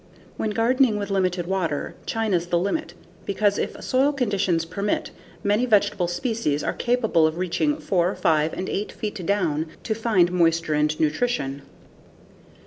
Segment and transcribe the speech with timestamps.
[0.35, 5.11] When gardening with limited water, China's the limit, because if soil conditions permit,
[5.43, 9.93] many vegetable species are capable of reaching 4, 5, and 8 eight feet down to
[9.93, 11.61] find moisture and nutrition.